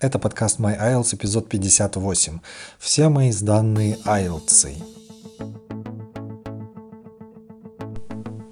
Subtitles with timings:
[0.00, 2.38] Это подкаст My IELTS, эпизод 58.
[2.78, 4.68] Все мои данные IELTS.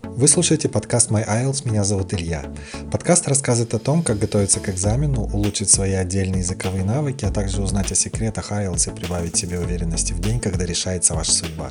[0.02, 2.52] Вы слушаете подкаст My IELTS, меня зовут Илья.
[2.90, 7.62] Подкаст рассказывает о том, как готовиться к экзамену, улучшить свои отдельные языковые навыки, а также
[7.62, 11.70] узнать о секретах IELTS и прибавить себе уверенности в день, когда решается ваша судьба.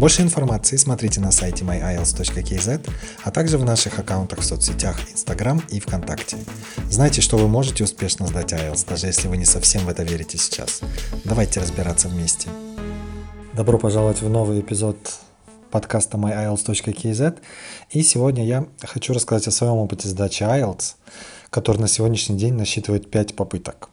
[0.00, 2.90] Больше информации смотрите на сайте myiles.kz,
[3.22, 6.38] а также в наших аккаунтах в соцсетях Instagram и ВКонтакте.
[6.88, 10.38] Знайте, что вы можете успешно сдать IELTS, даже если вы не совсем в это верите
[10.38, 10.80] сейчас.
[11.26, 12.48] Давайте разбираться вместе.
[13.52, 14.96] Добро пожаловать в новый эпизод
[15.70, 17.38] подкаста myiles.kz.
[17.90, 20.94] И сегодня я хочу рассказать о своем опыте сдачи IELTS,
[21.50, 23.90] который на сегодняшний день насчитывает 5 попыток.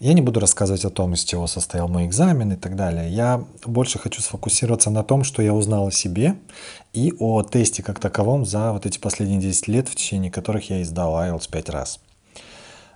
[0.00, 3.10] Я не буду рассказывать о том, из чего состоял мой экзамен и так далее.
[3.10, 6.36] Я больше хочу сфокусироваться на том, что я узнал о себе
[6.94, 10.80] и о тесте как таковом за вот эти последние 10 лет, в течение которых я
[10.80, 12.00] издал IELTS 5 раз.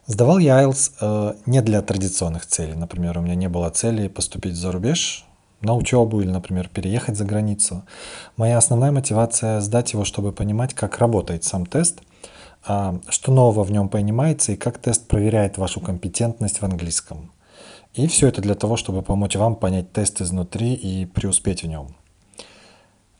[0.07, 2.73] Сдавал я IELTS э, не для традиционных целей.
[2.75, 5.27] Например, у меня не было цели поступить за рубеж,
[5.61, 7.85] на учебу или, например, переехать за границу.
[8.39, 12.01] Моя основная мотивация сдать его, чтобы понимать, как работает сам тест,
[12.65, 17.31] что нового в нем понимается и как тест проверяет вашу компетентность в английском.
[17.95, 21.95] И все это для того, чтобы помочь вам понять тест изнутри и преуспеть в нем.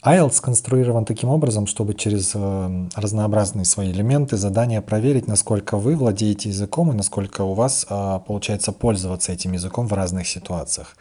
[0.05, 6.51] IELTS сконструирован таким образом, чтобы через э, разнообразные свои элементы, задания проверить, насколько вы владеете
[6.51, 10.95] языком и насколько у вас э, получается пользоваться этим языком в разных ситуациях.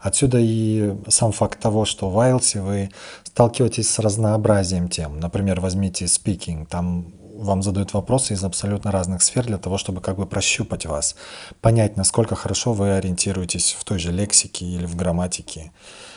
[0.00, 2.90] Отсюда и сам факт того, что в IELTS вы
[3.22, 5.20] сталкиваетесь с разнообразием тем.
[5.20, 10.16] Например, возьмите speaking, там вам задают вопросы из абсолютно разных сфер для того, чтобы как
[10.16, 11.14] бы прощупать вас,
[11.60, 15.72] понять, насколько хорошо вы ориентируетесь в той же лексике или в грамматике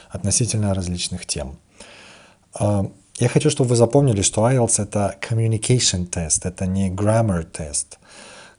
[0.10, 1.58] относительно различных тем.
[2.60, 8.00] А, я хочу, чтобы вы запомнили, что IELTS— это communication тест, это не grammar тест.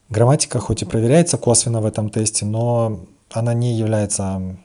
[0.09, 4.57] Грамматика хоть и проверяется косвенно в этом тесте, но она не является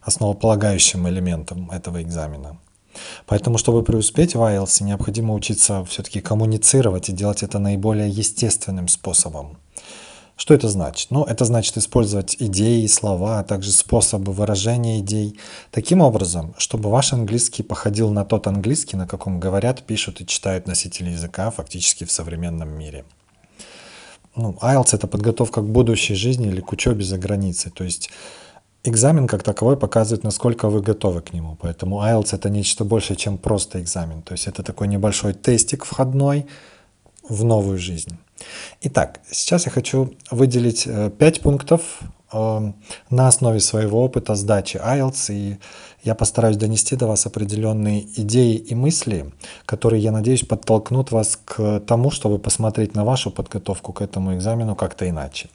[0.00, 2.56] основополагающим элементом этого экзамена.
[3.26, 9.58] Поэтому, чтобы преуспеть в IELTS, необходимо учиться все-таки коммуницировать и делать это наиболее естественным способом.
[10.36, 11.10] Что это значит?
[11.10, 15.38] Ну, это значит использовать идеи, слова, а также способы выражения идей
[15.70, 20.66] таким образом, чтобы ваш английский походил на тот английский, на каком говорят, пишут и читают
[20.66, 23.04] носители языка фактически в современном мире.
[24.34, 27.70] Ну, IELTS— это подготовка к будущей жизни или к учебе за границей.
[27.70, 28.10] То есть
[28.84, 31.56] экзамен как таковой показывает, насколько вы готовы к нему.
[31.60, 34.22] Поэтому IELTS— это нечто большее, чем просто экзамен.
[34.22, 36.46] То есть это такой небольшой тестик входной
[37.28, 38.16] в новую жизнь.
[38.80, 42.00] Итак, сейчас я хочу выделить 5 э, пунктов
[42.32, 42.72] э,
[43.10, 45.58] на основе своего опыта сдачи IELTS, и
[46.02, 49.32] я постараюсь донести до вас определенные идеи и мысли,
[49.64, 54.74] которые, я надеюсь, подтолкнут вас к тому, чтобы посмотреть на вашу подготовку к этому экзамену
[54.74, 55.48] как-то иначе.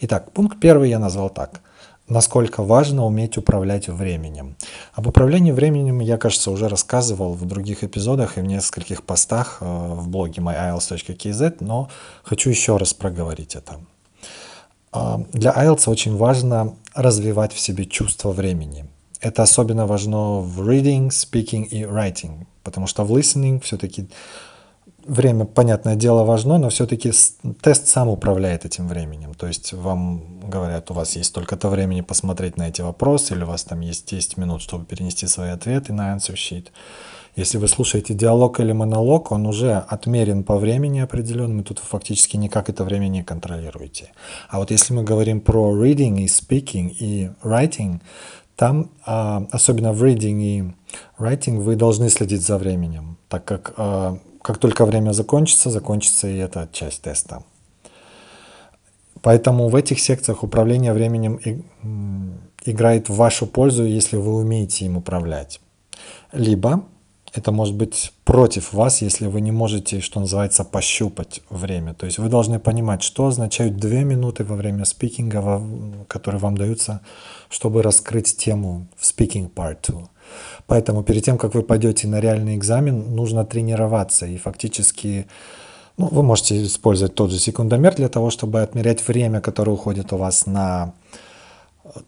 [0.00, 1.60] Итак, пункт первый я назвал так–
[2.08, 4.56] насколько важно уметь управлять временем.
[4.92, 9.64] Об управлении временем я, кажется, уже рассказывал в других эпизодах и в нескольких постах э,
[9.64, 11.88] в блоге myiles.kz, но
[12.22, 13.80] хочу еще раз проговорить это.
[14.92, 18.86] Э, для IELTS очень важно развивать в себе чувство времени.
[19.20, 24.08] Это особенно важно в reading, speaking и writing, потому что в listening все-таки
[25.06, 27.12] время, понятное дело, важно, но все-таки
[27.60, 29.34] тест сам управляет этим временем.
[29.34, 33.46] То есть вам говорят, у вас есть столько-то времени посмотреть на эти вопросы, или у
[33.46, 36.68] вас там есть 10 минут, чтобы перенести свои ответы на answer sheet.
[37.34, 41.86] Если вы слушаете диалог или монолог, он уже отмерен по времени определенным, и тут вы
[41.86, 44.10] фактически никак это время не контролируете.
[44.50, 48.00] А вот если мы говорим про reading и speaking и writing,
[48.56, 50.64] там, а, особенно в reading и
[51.18, 56.36] writing, вы должны следить за временем, так как а, как только время закончится, закончится и
[56.36, 57.42] эта часть теста.
[59.22, 61.38] Поэтому в этих секциях управление временем
[62.64, 65.60] играет в вашу пользу, если вы умеете им управлять.
[66.32, 66.84] Либо
[67.32, 71.94] это может быть против вас, если вы не можете, что называется, пощупать время.
[71.94, 75.62] То есть вы должны понимать, что означают две минуты во время спикинга,
[76.08, 77.00] которые вам даются,
[77.48, 80.08] чтобы раскрыть тему в speaking part 2.
[80.66, 84.26] Поэтому перед тем, как вы пойдете на реальный экзамен, нужно тренироваться.
[84.26, 85.26] И фактически
[85.96, 90.16] ну, вы можете использовать тот же секундомер для того, чтобы отмерять время, которое уходит у
[90.16, 90.94] вас на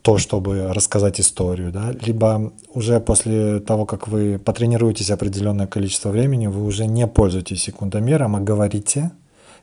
[0.03, 6.47] то, чтобы рассказать историю, да, либо уже после того, как вы потренируетесь определенное количество времени,
[6.47, 9.11] вы уже не пользуетесь секундомером, а говорите.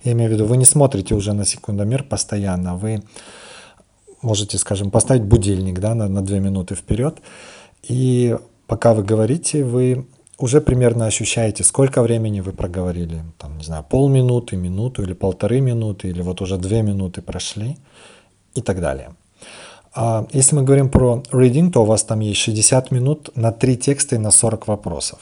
[0.03, 3.03] Я имею в виду, вы не смотрите уже на секундомер постоянно, вы
[4.21, 7.17] можете, скажем, поставить будильник да, на, на 2 минуты вперед.
[7.83, 8.37] И
[8.71, 10.05] пока вы говорите, вы
[10.37, 13.21] уже примерно ощущаете, сколько времени вы проговорили.
[13.37, 17.75] Там, не знаю, полминуты, минуту или полторы минуты, или вот уже две минуты прошли.
[18.55, 19.09] и так далее.
[19.93, 23.77] А если мы говорим про reading, то у вас там есть 60 минут на 3
[23.77, 25.19] текста и на 40 вопросов.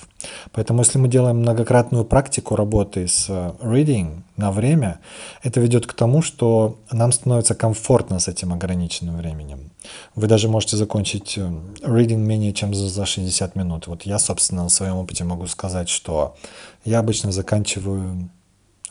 [0.52, 5.00] Поэтому если мы делаем многократную практику работы с э, reading на время,
[5.42, 9.69] это ведет к тому, что нам становится комфортно с этим ограниченным временем.
[10.16, 11.42] Вы даже можете закончить э,
[11.82, 13.88] reading менее чем за 60 минут.
[13.88, 16.36] Вот я, собственно, на своем опыте могу сказать, что
[16.86, 18.30] я обычно заканчиваю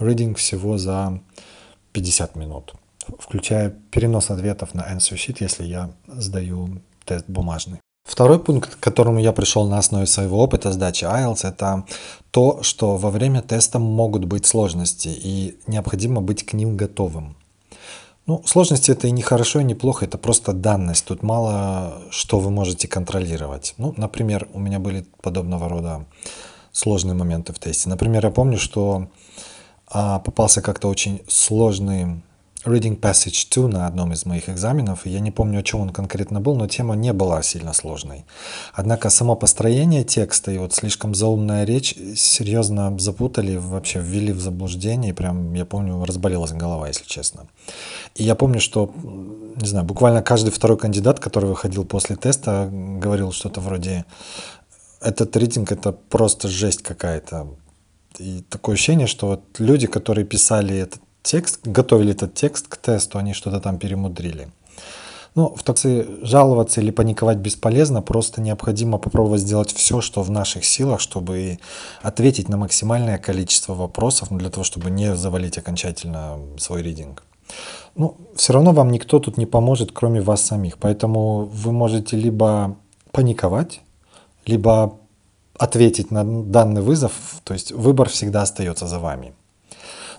[0.00, 1.20] reading всего за
[1.92, 2.74] 50 минут
[3.18, 7.80] включая перенос ответов на answer sheet, если я сдаю тест бумажный.
[8.04, 11.84] Второй пункт, к которому я пришел на основе своего опыта сдачи IELTS, это
[12.30, 17.36] то, что во время теста могут быть сложности и необходимо быть к ним готовым.
[18.28, 21.06] Ну, сложности это и не хорошо, и не плохо, это просто данность.
[21.06, 23.74] Тут мало что вы можете контролировать.
[23.78, 26.04] Ну, например, у меня были подобного рода
[26.70, 27.88] сложные моменты в тесте.
[27.88, 29.08] Например, я помню, что
[29.86, 32.20] а, попался как-то очень сложный
[32.64, 35.06] Reading Passage 2 на одном из моих экзаменов.
[35.06, 38.24] Я не помню, о чем он конкретно был, но тема не была сильно сложной.
[38.72, 45.10] Однако само построение текста и вот слишком заумная речь серьезно запутали, вообще ввели в заблуждение.
[45.10, 47.46] И прям, я помню, разболелась голова, если честно.
[48.16, 48.92] И я помню, что,
[49.56, 54.04] не знаю, буквально каждый второй кандидат, который выходил после теста, говорил что-то вроде
[55.00, 57.46] «Этот рейтинг— это просто жесть какая-то».
[58.18, 63.18] И такое ощущение, что вот люди, которые писали этот текст, готовили этот текст к тесту,
[63.18, 64.48] они что-то там перемудрили.
[65.34, 70.64] Ну, в такси жаловаться или паниковать бесполезно, просто необходимо попробовать сделать все, что в наших
[70.64, 71.58] силах, чтобы
[72.02, 77.22] ответить на максимальное количество вопросов, ну, для того, чтобы не завалить окончательно свой ридинг.
[77.94, 82.76] Ну, все равно вам никто тут не поможет, кроме вас самих, поэтому вы можете либо
[83.12, 83.80] паниковать,
[84.46, 84.98] либо
[85.58, 87.12] ответить на данный вызов,
[87.44, 89.34] то есть выбор всегда остается за вами.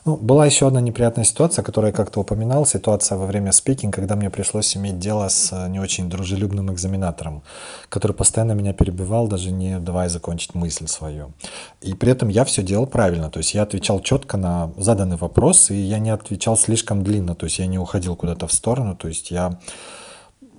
[0.06, 4.16] Ну, была еще одна неприятная ситуация, которую я как-то упоминал, ситуация во время спикинга, когда
[4.16, 7.44] мне пришлось иметь дело с э, не очень дружелюбным экзаменатором,
[7.90, 11.34] который постоянно меня перебивал, даже не давая закончить мысль свою.
[11.81, 15.69] И при этом я все делал правильно, то есть я отвечал четко на заданный вопрос,
[15.69, 19.07] и я не отвечал слишком длинно, то есть я не уходил куда-то в сторону, то
[19.10, 19.60] есть я,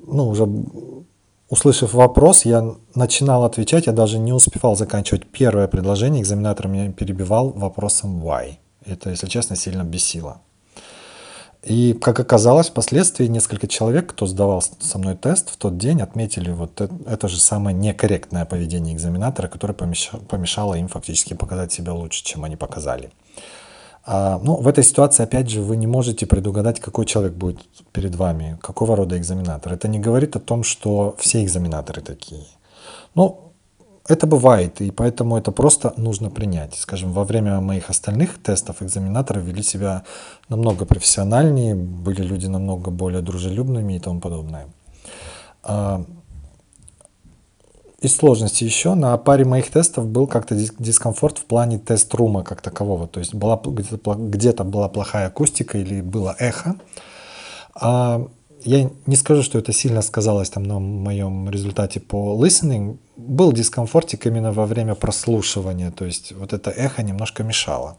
[0.07, 0.47] ну, уже
[1.49, 7.51] услышав вопрос, я начинал отвечать, я даже не успевал заканчивать первое предложение, экзаменатор меня перебивал
[7.51, 8.60] вопросом «why?».
[8.85, 10.41] Это, если честно, сильно бесило.
[11.63, 16.51] И, как оказалось, впоследствии несколько человек, кто сдавал со мной тест в тот день, отметили
[16.51, 22.25] вот это, же самое некорректное поведение экзаменатора, которое помешало, помешало им фактически показать себя лучше,
[22.25, 23.11] чем они показали.
[24.07, 27.59] А, ну, в этой ситуации, опять же, вы не можете предугадать, какой человек будет
[27.93, 29.75] перед вами, какого рода экзаменатор.
[29.75, 32.47] Это не говорит о том, что все экзаменаторы такие.
[33.15, 33.50] Ну,
[34.11, 36.75] это бывает, и поэтому это просто нужно принять.
[36.75, 40.03] Скажем, во время моих остальных тестов экзаменаторы вели себя
[40.49, 44.67] намного профессиональнее, были люди намного более дружелюбными и тому подобное.
[45.63, 46.05] А,
[48.01, 53.07] из сложности еще на паре моих тестов был как-то дискомфорт в плане тест-рума как такового.
[53.07, 56.77] То есть была где-то где была плохая акустика или было эхо.
[58.65, 62.99] Я не скажу, что это сильно сказалось там на моем результате по listening.
[63.17, 67.97] Был дискомфортик именно во время прослушивания, то есть вот это эхо немножко мешало.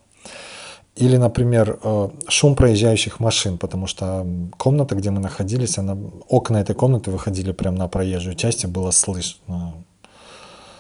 [0.96, 4.28] Или, например, э, шум проезжающих машин, потому что
[4.58, 5.98] комната, где мы находились, она,
[6.28, 9.74] окна этой комнаты выходили прямо на проезжую часть, и было слышно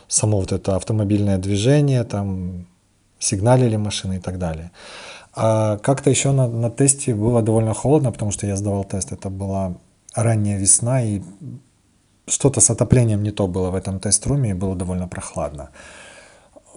[0.07, 2.65] само вот это автомобильное движение, там
[3.19, 4.71] сигналили машины и так далее.
[5.33, 9.11] А как-то еще на, на тесте было довольно холодно, потому что я сдавал тест.
[9.11, 9.75] Это была
[10.13, 11.21] ранняя весна, и
[12.27, 15.69] что-то с отоплением не то было в этом тест-руме, и было довольно прохладно.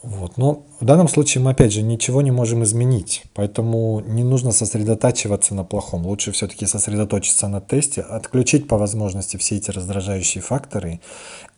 [0.05, 0.37] Вот.
[0.37, 5.55] Но в данном случае мы, опять же, ничего не можем изменить, поэтому не нужно сосредотачиваться
[5.55, 6.07] на плохом.
[6.07, 11.01] Лучше все-таки сосредоточиться на тесте, отключить по возможности все эти раздражающие факторы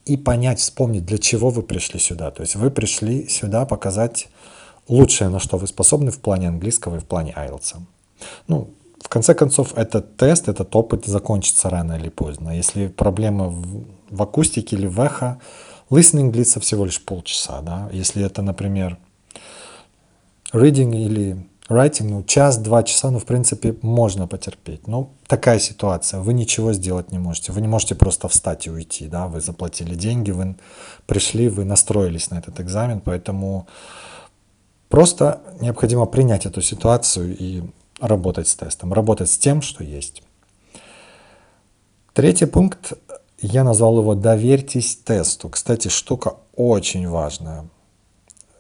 [0.04, 2.30] и понять, вспомнить, для чего вы пришли сюда.
[2.30, 4.28] То есть вы пришли сюда показать
[4.88, 7.76] лучшее, на что вы способны в плане английского и в плане IELTS.
[8.48, 12.50] Ну, в конце концов, этот тест, этот опыт закончится рано или поздно.
[12.50, 15.38] Если проблема в, в акустике или в эхо,
[15.90, 17.60] listening длится всего лишь полчаса.
[17.60, 17.88] Да?
[17.92, 18.98] Если это, например,
[20.52, 24.86] reading или writing, ну, час-два часа, ну, в принципе, можно потерпеть.
[24.88, 27.52] Но такая ситуация, вы ничего сделать не можете.
[27.52, 30.56] Вы не можете просто встать и уйти, да, вы заплатили деньги, вы
[31.06, 33.66] пришли, вы настроились на этот экзамен, поэтому
[34.88, 37.62] Просто необходимо принять эту ситуацию и
[38.00, 40.22] работать с тестом, работать с тем, что есть.
[42.12, 42.92] Третий пункт,
[43.40, 45.48] я назвал его «доверьтесь тесту».
[45.48, 47.68] Кстати, штука очень важная.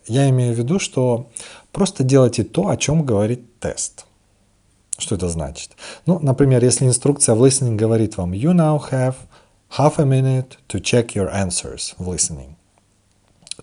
[0.06, 1.30] Я имею в виду, что
[1.72, 4.04] просто делайте то, о чем говорит тест.
[4.98, 5.72] Что это значит?
[6.06, 9.14] Ну, например, если инструкция в listening говорит вам «You now have
[9.76, 12.54] half a minute to check your answers» в listening,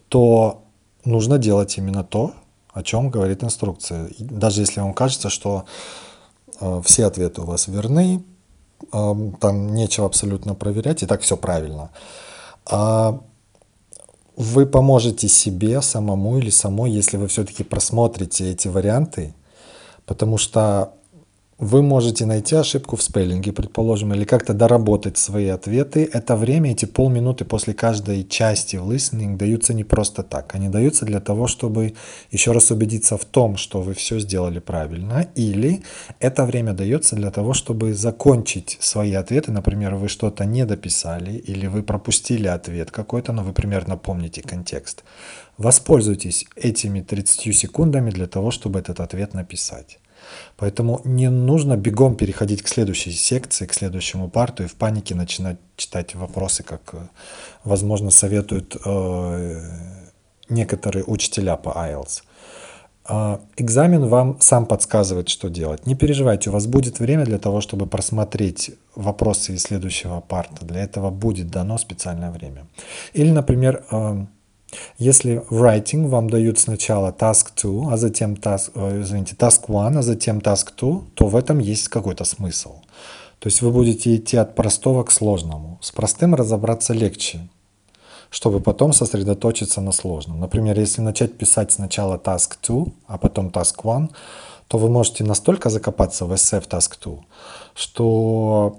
[0.10, 0.63] то
[1.05, 2.34] нужно делать именно то,
[2.74, 4.10] о чем говорит инструкция.
[4.20, 5.65] Даже если вам кажется, что
[6.60, 8.24] э, все ответы у вас верны,
[8.92, 11.92] э, там нечего абсолютно проверять, и так все правильно.
[12.65, 13.20] А
[14.36, 19.36] вы поможете себе самому или самой, если вы все-таки просмотрите эти варианты,
[20.06, 20.94] потому что
[21.63, 26.10] вы можете найти ошибку в спеллинге, предположим, или как-то доработать свои ответы.
[26.12, 30.55] Это время, эти полминуты после каждой части в listening даются не просто так.
[30.55, 31.93] Они даются для того, чтобы
[32.32, 35.27] еще раз убедиться в том, что вы все сделали правильно.
[35.36, 35.84] Или
[36.20, 39.51] это время дается для того, чтобы закончить свои ответы.
[39.51, 45.03] Например, вы что-то не дописали, или вы пропустили ответ какой-то, но вы примерно помните контекст.
[45.58, 50.00] Воспользуйтесь этими 30 секундами для того, чтобы этот ответ написать.
[50.58, 55.58] Поэтому не нужно бегом переходить к следующей секции, к следующему парту и в панике начинать
[55.75, 56.98] читать вопросы, как, э,
[57.63, 59.62] возможно, советуют э,
[60.50, 62.24] некоторые учителя по IELTS.
[63.10, 65.86] Э, экзамен вам сам подсказывает, что делать.
[65.86, 70.65] Не переживайте, у вас будет время для того, чтобы просмотреть вопросы из следующего парта.
[70.65, 72.65] Для этого будет дано специальное время.
[73.13, 74.25] Или, например, э,
[74.98, 80.01] если writing вам дают сначала task 2, а затем task, э, извините, task 1, а
[80.01, 82.75] затем task 2, то в этом есть какой-то смысл.
[83.39, 85.77] То есть вы будете идти от простого к сложному.
[85.82, 87.50] С простым разобраться легче,
[88.30, 90.39] чтобы потом сосредоточиться на сложном.
[90.39, 94.10] Например, если начать писать сначала task 2, а потом task 1,
[94.68, 97.18] то вы можете настолько закопаться в эссе task 2,
[97.75, 98.77] что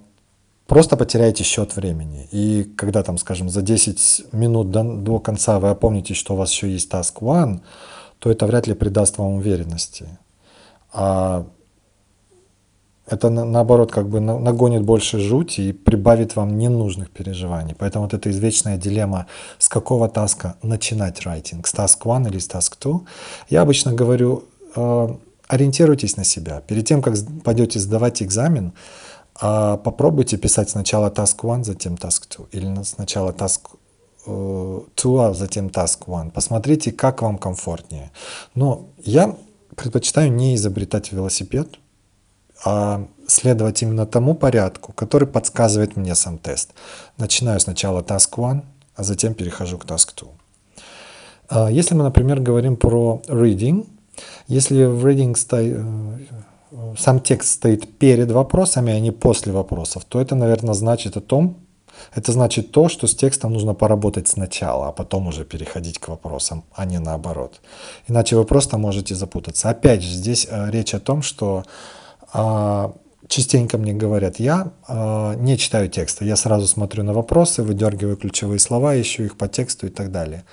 [0.67, 2.29] просто потеряете счет времени.
[2.33, 6.51] И когда там, скажем, за 10 минут до, до конца вы опомните, что у вас
[6.53, 7.61] еще есть task one,
[8.19, 10.07] то это вряд ли придаст вам уверенности.
[10.93, 11.47] А
[13.07, 17.75] это наоборот как бы нагонит больше жути и прибавит вам ненужных переживаний.
[17.79, 19.27] Поэтому вот эта извечная дилемма,
[19.59, 23.01] с какого таска начинать райтинг, с task one или с task two.
[23.51, 24.45] Я обычно говорю,
[24.75, 25.09] э,
[25.49, 26.63] ориентируйтесь на себя.
[26.67, 28.73] Перед тем, как пойдете сдавать экзамен,
[29.41, 32.47] а попробуйте писать сначала task 1, затем task 2.
[32.53, 33.61] Или сначала task
[34.27, 36.31] 2, э, а затем task 1.
[36.31, 38.11] Посмотрите, как вам комфортнее.
[38.55, 39.37] Но я
[39.77, 41.79] предпочитаю не изобретать велосипед,
[42.65, 46.71] а следовать именно тому порядку, который подсказывает мне сам тест.
[47.19, 48.63] Начинаю сначала task 1,
[48.97, 50.29] а затем перехожу к task 2.
[51.49, 53.87] А если мы, например, говорим про reading,
[54.47, 55.35] если в reading
[56.97, 61.57] сам текст стоит перед вопросами, а не после вопросов, то это, наверное, значит о том,
[62.15, 66.65] это значит то, что с текстом нужно поработать сначала, а потом уже переходить к вопросам,
[66.75, 67.61] а не наоборот.
[68.09, 69.71] Иначе вы просто можете запутаться.
[69.71, 71.65] Опять же, здесь э, речь о том, что
[72.33, 72.89] э,
[73.29, 78.59] частенько мне говорят, я э, не читаю текста, я сразу смотрю на вопросы, выдергиваю ключевые
[78.59, 80.45] слова, ищу их по тексту и так далее.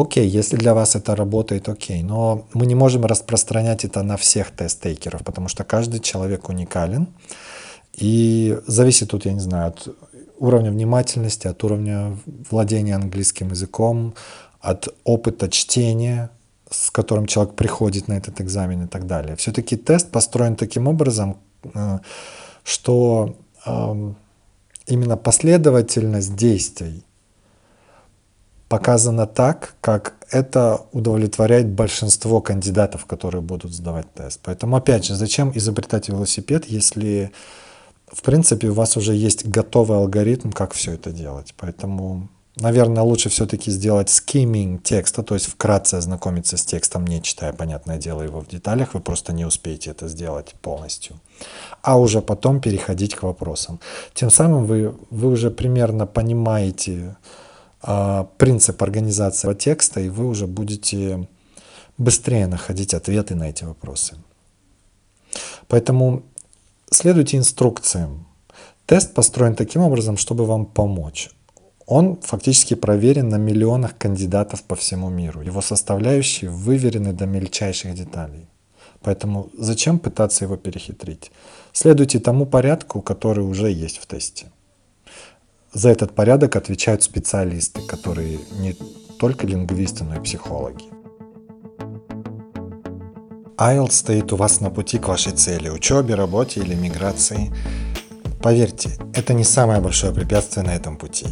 [0.00, 2.04] Окей, если для вас это работает, окей.
[2.04, 7.08] Но мы не можем распространять это на всех тест-тейкеров, потому что каждый человек уникален.
[7.94, 9.88] И зависит тут, я не знаю, от
[10.38, 12.16] уровня внимательности, от уровня
[12.48, 14.14] владения английским языком,
[14.60, 16.30] от опыта чтения,
[16.70, 19.34] с которым человек приходит на этот экзамен и так далее.
[19.34, 21.38] Все-таки тест построен таким образом,
[21.74, 21.98] э,
[22.62, 23.34] что
[23.66, 24.14] эм,
[24.86, 27.02] именно последовательность действий
[28.68, 34.40] показано так, как это удовлетворяет большинство кандидатов, которые будут сдавать тест.
[34.42, 37.32] Поэтому, опять же, зачем изобретать велосипед, если,
[38.12, 41.54] в принципе, у вас уже есть готовый алгоритм, как все это делать.
[41.56, 47.54] Поэтому, наверное, лучше все-таки сделать скимминг текста, то есть вкратце ознакомиться с текстом, не читая,
[47.54, 51.16] понятное дело, его в деталях, вы просто не успеете это сделать полностью.
[51.80, 53.80] А уже потом переходить к вопросам.
[54.12, 57.16] Тем самым вы, вы уже примерно понимаете,
[57.80, 61.28] принцип организации текста, и вы уже будете
[61.96, 64.16] быстрее находить ответы на эти вопросы.
[65.68, 66.22] Поэтому
[66.90, 68.26] следуйте инструкциям.
[68.86, 71.30] Тест построен таким образом, чтобы вам помочь.
[71.86, 75.42] Он фактически проверен на миллионах кандидатов по всему миру.
[75.42, 78.46] Его составляющие выверены до мельчайших деталей.
[79.00, 81.30] Поэтому зачем пытаться его перехитрить?
[81.72, 84.46] Следуйте тому порядку, который уже есть в тесте.
[85.72, 88.74] За этот порядок отвечают специалисты, которые не
[89.18, 90.84] только лингвисты, но и психологи.
[93.58, 97.52] IELTS стоит у вас на пути к вашей цели, учебе, работе или миграции.
[98.40, 101.26] Поверьте, это не самое большое препятствие на этом пути,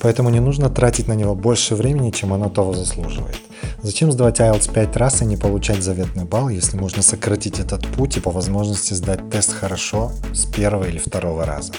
[0.00, 3.36] поэтому не нужно тратить на него больше времени, чем оно того заслуживает.
[3.82, 8.16] Зачем сдавать IELTS 5 раз и не получать заветный балл, если можно сократить этот путь
[8.16, 11.72] и по возможности сдать тест хорошо с первого или второго раза?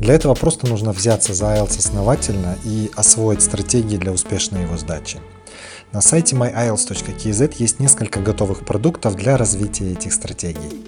[0.00, 5.18] Для этого просто нужно взяться за IELTS основательно и освоить стратегии для успешной его сдачи.
[5.92, 10.84] На сайте myiles.kz есть несколько готовых продуктов для развития этих стратегий.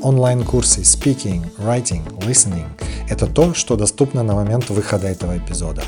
[0.00, 2.68] Онлайн-курсы Speaking, Writing, Listening–
[3.10, 5.82] это то, что доступно на момент выхода этого эпизода.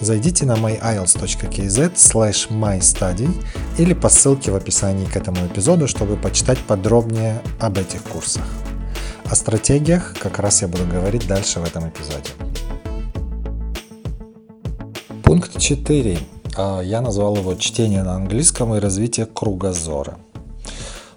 [0.00, 3.30] Зайдите на myiles.kz slash mystudy
[3.76, 8.44] или по ссылке в описании к этому эпизоду, чтобы почитать подробнее об этих курсах.
[9.30, 12.30] О стратегиях как раз я буду говорить дальше в этом эпизоде.
[15.22, 16.18] Пункт 4
[16.56, 20.18] а, я назвал его «Чтение на английском и развитие кругозора».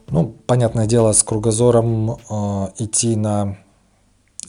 [0.10, 3.58] Ну, понятное дело, с кругозором э, идти на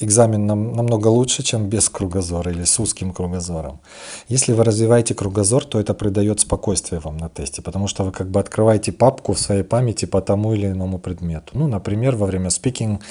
[0.00, 3.80] экзамен нам, намного лучше, чем без кругозора или с узким кругозором.
[4.28, 8.30] Если вы развиваете кругозор, то это придает спокойствие вам на тесте, потому что вы как
[8.30, 11.58] бы открываете папку в своей памяти по тому или иному предмету.
[11.58, 13.02] Ну, например, во время спикинг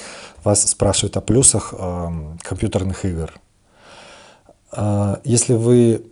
[0.44, 2.08] вас спрашивают о плюсах э,
[2.42, 3.32] компьютерных игр.
[4.72, 6.11] Э, если вы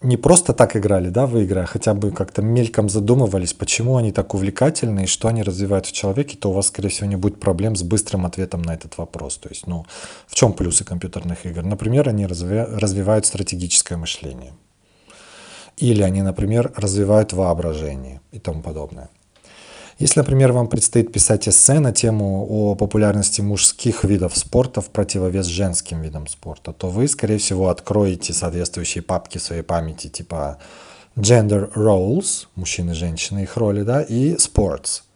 [0.00, 4.12] не просто так играли, да, в игры, а хотя бы как-то мельком задумывались, почему они
[4.12, 7.40] так увлекательны и что они развивают в человеке, то у вас, скорее всего, не будет
[7.40, 9.38] проблем с быстрым ответом на этот вопрос.
[9.38, 9.86] То есть, ну,
[10.26, 11.62] в чем плюсы компьютерных игр?
[11.64, 14.52] Например, они развивают стратегическое мышление.
[15.76, 19.08] Или они, например, развивают воображение и тому подобное.
[19.98, 25.46] Если, например, вам предстоит писать эссе на тему о популярности мужских видов спорта в противовес
[25.46, 30.58] женским видам спорта, то вы, скорее всего, откроете соответствующие папки своей памяти, типа
[31.16, 35.02] gender roles, мужчины, женщины, их роли, да, и sports–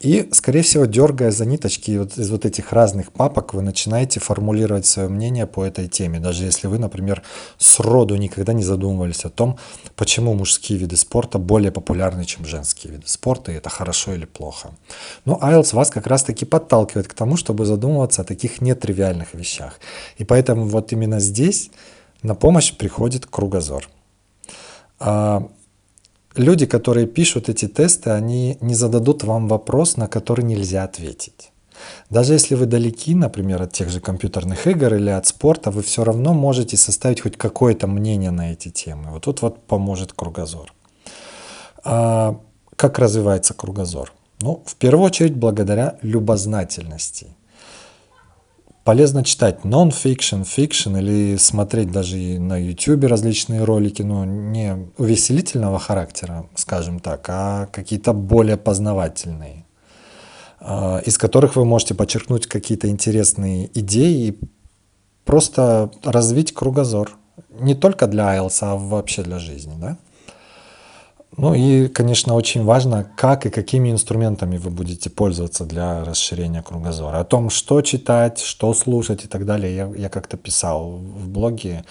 [0.00, 4.86] и, скорее всего, дергая за ниточки вот из вот этих разных папок, вы начинаете формулировать
[4.86, 6.18] свое мнение по этой теме.
[6.18, 7.22] Даже если вы, например,
[7.58, 9.58] сроду никогда не задумывались о том,
[9.96, 14.70] почему мужские виды спорта более популярны, чем женские виды спорта, и это хорошо или плохо.
[15.26, 19.80] Но IELTS вас как раз-таки подталкивает к тому, чтобы задумываться о таких нетривиальных вещах.
[20.16, 21.70] И поэтому вот именно здесь
[22.22, 23.86] на помощь приходит кругозор.
[26.36, 31.52] Люди, которые пишут эти тесты, они не зададут вам вопрос, на который нельзя ответить.
[32.08, 36.04] Даже если вы далеки, например, от тех же компьютерных игр или от спорта, вы все
[36.04, 39.10] равно можете составить хоть какое-то мнение на эти темы.
[39.10, 40.72] Вот тут вот поможет кругозор.
[41.82, 42.38] А
[42.76, 44.12] как развивается кругозор?
[44.40, 47.28] Ну, в первую очередь, благодаря любознательности–
[48.90, 56.46] полезно читать non-fiction, fiction или смотреть даже на YouTube различные ролики, но не увеселительного характера,
[56.56, 59.64] скажем так, а какие-то более познавательные,
[60.58, 64.40] а, из которых вы можете подчеркнуть какие-то интересные идеи и
[65.24, 67.12] просто развить кругозор.
[67.60, 69.98] Не только для IELTS, а вообще для жизни, да?
[71.40, 77.20] Ну и, конечно, очень важно, как и какими инструментами вы будете пользоваться для расширения кругозора.
[77.20, 81.86] О том, что читать, что слушать и так далее, я, я как-то писал в блоге.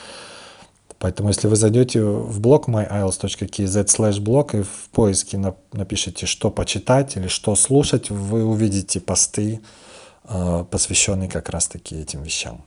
[0.99, 5.39] Поэтому, если вы зайдете в блог myiles.kz slash блог и в поиске
[5.73, 9.62] напишите, что почитать или что слушать, вы увидите посты,
[10.25, 12.62] э, посвященные как раз-таки этим вещам.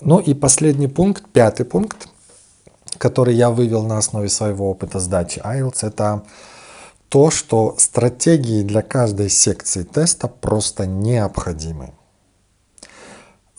[0.00, 2.08] Ну и последний пункт, пятый пункт,
[2.98, 6.22] который я вывел на основе своего опыта сдачи IELTS, это
[7.08, 11.92] то, что стратегии для каждой секции теста просто необходимы.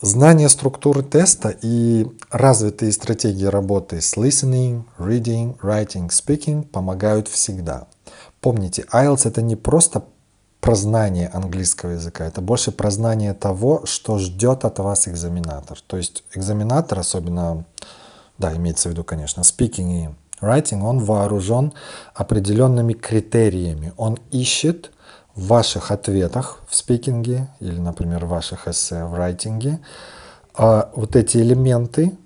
[0.00, 7.86] Знание структуры теста и развитые стратегии работы с listening, reading, writing, speaking помогают всегда.
[8.40, 10.04] Помните, IELTS это не просто
[10.60, 15.78] про знание английского языка, это больше про знание того, что ждет от вас экзаменатор.
[15.86, 17.64] То есть экзаменатор, особенно
[18.38, 20.08] да, имеется в виду, конечно, speaking и
[20.44, 21.72] writing, он вооружен
[22.14, 23.92] определенными критериями.
[23.96, 24.90] Он ищет
[25.34, 29.80] в ваших ответах в спикинге или, например, в ваших эссе в райтинге
[30.54, 32.16] а, вот эти элементы,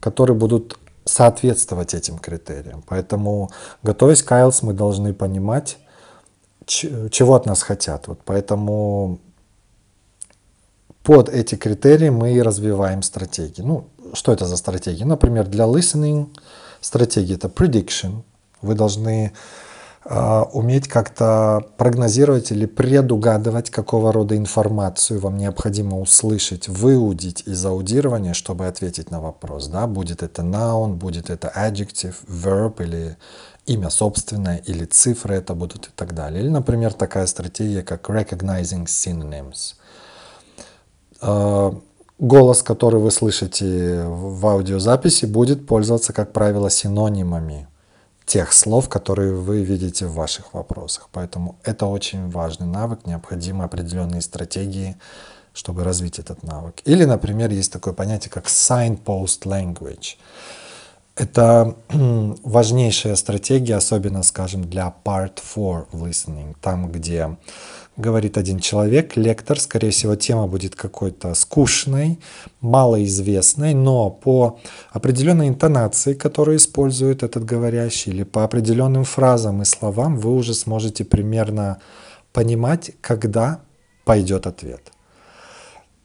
[0.00, 2.82] которые будут соответствовать этим критериям.
[2.86, 3.50] Поэтому,
[3.82, 5.78] готовясь к IELTS, мы должны понимать,
[6.66, 8.08] чего от нас хотят.
[8.08, 9.20] Вот поэтому
[11.06, 13.62] под эти критерии мы и развиваем стратегии.
[13.62, 15.04] Ну, что это за стратегии?
[15.04, 16.26] Например, для listening
[16.80, 18.22] стратегия это prediction.
[18.60, 19.32] Вы должны
[20.04, 28.34] э, уметь как-то прогнозировать или предугадывать, какого рода информацию вам необходимо услышать, выудить из аудирования,
[28.34, 29.68] чтобы ответить на вопрос.
[29.68, 29.86] Да?
[29.86, 33.16] Будет это noun, будет это adjective, verb или
[33.64, 36.42] имя собственное, или цифры это будут и так далее.
[36.42, 39.76] Или, например, такая стратегия, как recognizing synonyms.
[41.26, 41.72] Э,
[42.18, 47.68] Голос, который вы слышите в аудиозаписи, будет пользоваться, как правило, синонимами
[48.24, 51.10] тех слов, которые вы видите в ваших вопросах.
[51.12, 54.96] Поэтому это очень важный навык, необходимы определенные стратегии,
[55.52, 56.76] чтобы развить этот навык.
[56.86, 60.16] Или, например, есть такое понятие, как signpost language.
[61.16, 67.38] Это важнейшая стратегия, особенно, скажем, для part 4 listening, там, где
[67.96, 72.20] говорит один человек, лектор, скорее всего, тема будет какой-то скучной,
[72.60, 74.58] малоизвестной, но по
[74.92, 81.06] определенной интонации, которую использует этот говорящий, или по определенным фразам и словам, вы уже сможете
[81.06, 81.78] примерно
[82.34, 83.60] понимать, когда
[84.04, 84.92] пойдет ответ.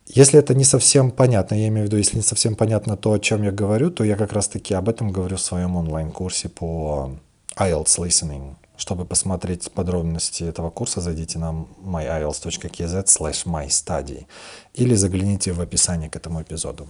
[0.08, 3.20] Если это не совсем понятно, я имею в виду, если не совсем понятно то, о
[3.20, 7.12] чем я говорю, то я как раз-таки об этом говорю в своем онлайн-курсе по
[7.58, 8.56] IELTS Listening.
[8.78, 14.26] Чтобы посмотреть подробности этого курса, зайдите на myielts.kz slash mystudy
[14.74, 16.88] или загляните в описание к этому эпизоду.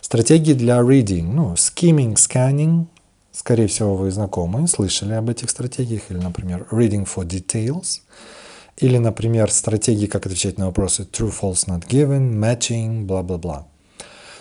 [0.00, 2.86] Стратегии для reading, ну, skimming, scanning,
[3.30, 8.00] скорее всего, вы знакомы, слышали об этих стратегиях, или, например, reading for details–
[8.80, 13.66] или, например, стратегии, как отвечать на вопросы true, false, not given, matching, бла-бла-бла.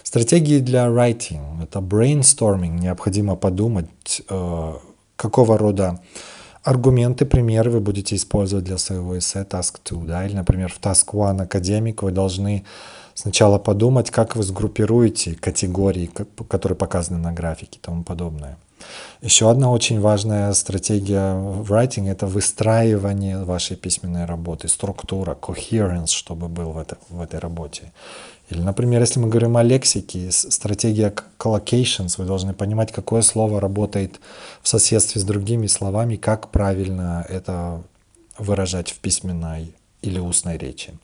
[0.04, 2.80] Стратегии для writing– это brainstorming.
[2.80, 4.74] Необходимо подумать, э,
[5.16, 6.00] какого рода
[6.64, 10.06] аргументы, примеры вы будете использовать для своего эссе Task 2.
[10.06, 10.26] Да?
[10.26, 12.66] Или, например, в Task 1 академик вы должны
[13.14, 16.10] сначала подумать, как вы сгруппируете категории,
[16.48, 18.58] которые показаны на графике и тому подобное.
[19.22, 26.48] Еще одна очень важная стратегия в writing– это выстраивание вашей письменной работы, структура, coherence, чтобы
[26.48, 27.92] был в, это, в этой работе.
[28.50, 34.20] Или, например, если мы говорим о лексике, стратегия collocations, вы должны понимать, какое слово работает
[34.62, 37.82] в соседстве с другими словами, как правильно это
[38.38, 40.98] выражать в письменной или устной речи.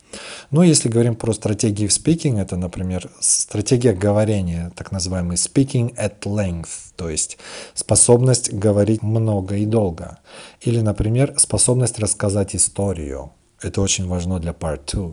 [0.51, 6.21] Ну, если говорим про стратегии в speaking, это, например, стратегия говорения, так называемый speaking at
[6.21, 7.37] length, то есть
[7.73, 10.19] способность говорить много и долго.
[10.61, 13.31] Или, например, способность рассказать историю.
[13.61, 15.11] Это очень важно для part 2.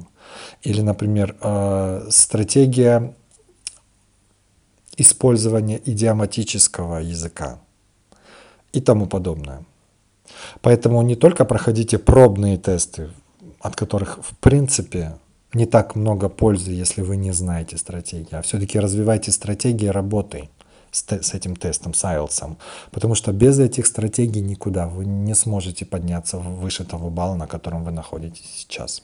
[0.62, 3.14] Или, например, э, стратегия
[4.96, 7.58] использования идиоматического языка
[8.72, 9.64] и тому подобное.
[10.60, 13.10] Поэтому не только проходите пробные тесты
[13.62, 15.12] от которых в принципе
[15.54, 20.48] не так много пользы, если вы не знаете стратегии, а все-таки развивайте стратегии работы
[20.90, 22.56] с, с этим тестом, с IELTS,
[22.90, 27.84] потому что без этих стратегий никуда, вы не сможете подняться выше того балла, на котором
[27.84, 29.02] вы находитесь сейчас.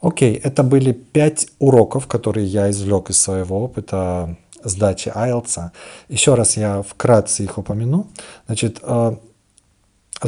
[0.00, 5.70] Окей, это были пять уроков, которые я извлек из своего опыта сдачи IELTS.
[6.08, 8.06] Еще раз я вкратце их упомяну.
[8.46, 9.16] Значит, э,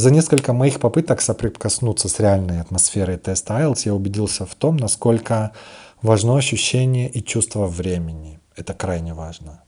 [0.00, 5.52] за несколько моих попыток соприкоснуться с реальной атмосферой теста IELTS я убедился в том, насколько
[6.00, 8.40] важно ощущение и чувство времени.
[8.56, 9.62] Это крайне важно.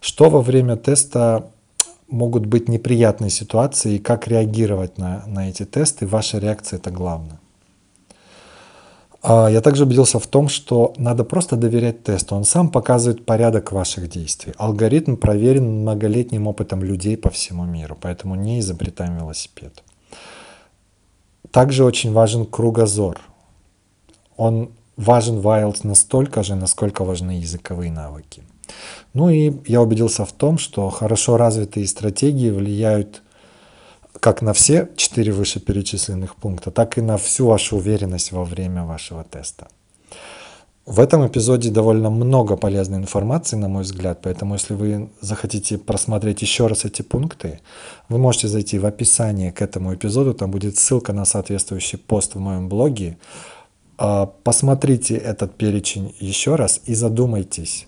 [0.00, 1.50] Что во время теста
[2.08, 7.40] могут быть неприятные ситуации и как реагировать на, на эти тесты, ваша реакция это главное.
[9.22, 12.36] А, я также убедился в том, что надо просто доверять тесту.
[12.36, 14.54] Он сам показывает порядок ваших действий.
[14.56, 19.82] Алгоритм проверен многолетним опытом людей по всему миру, поэтому не изобретаем велосипед.
[21.50, 23.20] Также очень важен кругозор.
[24.36, 28.42] Он важен IELTS настолько же, насколько важны языковые навыки.
[29.12, 33.22] Ну и я убедился в том, что хорошо развитые стратегии влияют
[34.20, 39.24] как на все четыре вышеперечисленных пункта, так и на всю вашу уверенность во время вашего
[39.24, 39.68] теста.
[40.86, 46.42] В этом эпизоде довольно много полезной информации, на мой взгляд, поэтому если вы захотите просмотреть
[46.42, 47.60] еще раз эти пункты,
[48.08, 52.40] вы можете зайти в описание к этому эпизоду, там будет ссылка на соответствующий пост в
[52.40, 53.18] моем блоге.
[53.98, 57.86] А, посмотрите этот перечень еще раз и задумайтесь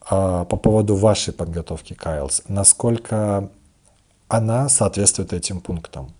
[0.00, 3.50] а, по поводу вашей подготовки к IELTS, насколько
[4.32, 6.12] она соответствует этим пунктам.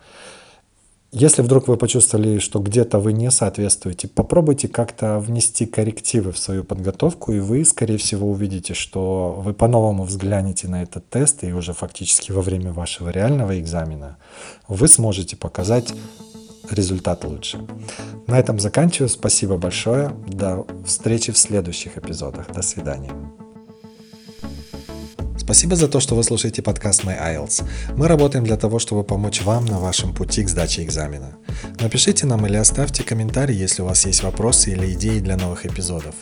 [1.15, 6.65] Если вдруг вы почувствовали, что где-то вы не соответствуете, попробуйте как-то внести коррективы в свою
[6.65, 11.75] подготовку, и вы, скорее всего, увидите, что вы по-новому взглянете на этот тест, и уже
[11.75, 14.17] фактически во время вашего реального экзамена
[14.69, 15.93] вы сможете показать
[16.71, 17.59] результат лучше.
[18.27, 19.11] На этом заканчиваю.
[19.11, 20.13] Спасибо большое.
[20.27, 22.51] До встречи в следующих эпизодах.
[22.55, 23.13] До свидания.
[25.43, 27.65] Спасибо за то, что вы слушаете подкаст My IELTS.
[27.97, 31.37] Мы работаем для того, чтобы помочь вам на вашем пути к сдаче экзамена.
[31.81, 36.15] Напишите нам или оставьте комментарий, если у вас есть вопросы или идеи для новых эпизодов.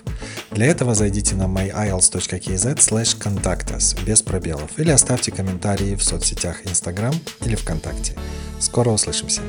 [0.52, 6.64] Для этого зайдите на myielts.kz slash contact us без пробелов или оставьте комментарии в соцсетях
[6.64, 7.12] Instagram
[7.44, 8.14] или ВКонтакте.
[8.59, 9.42] Скоро услышимся!